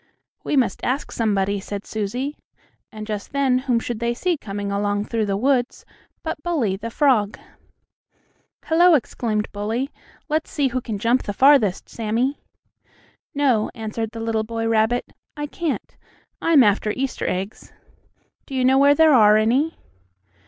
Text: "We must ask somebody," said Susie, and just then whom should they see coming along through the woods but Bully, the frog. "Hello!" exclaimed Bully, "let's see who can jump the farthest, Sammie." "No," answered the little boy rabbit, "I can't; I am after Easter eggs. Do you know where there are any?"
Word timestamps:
"We 0.43 0.57
must 0.57 0.83
ask 0.83 1.11
somebody," 1.11 1.59
said 1.59 1.85
Susie, 1.85 2.35
and 2.91 3.05
just 3.05 3.33
then 3.33 3.59
whom 3.59 3.79
should 3.79 3.99
they 3.99 4.15
see 4.15 4.35
coming 4.35 4.71
along 4.71 5.05
through 5.05 5.27
the 5.27 5.37
woods 5.37 5.85
but 6.23 6.41
Bully, 6.41 6.75
the 6.75 6.89
frog. 6.89 7.37
"Hello!" 8.65 8.95
exclaimed 8.95 9.51
Bully, 9.51 9.91
"let's 10.27 10.49
see 10.49 10.69
who 10.69 10.81
can 10.81 10.97
jump 10.97 11.21
the 11.21 11.33
farthest, 11.33 11.87
Sammie." 11.87 12.39
"No," 13.35 13.69
answered 13.75 14.09
the 14.11 14.19
little 14.21 14.43
boy 14.43 14.67
rabbit, 14.67 15.05
"I 15.37 15.45
can't; 15.45 15.95
I 16.41 16.53
am 16.53 16.63
after 16.63 16.89
Easter 16.93 17.27
eggs. 17.27 17.71
Do 18.47 18.55
you 18.55 18.65
know 18.65 18.79
where 18.79 18.95
there 18.95 19.13
are 19.13 19.37
any?" 19.37 19.77